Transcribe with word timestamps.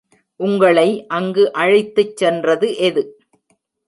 உங்களை 0.39 1.05
அங்கு 1.07 1.43
அழைத்துச் 1.53 2.17
சென்றது 2.17 2.77
எது? 2.77 3.03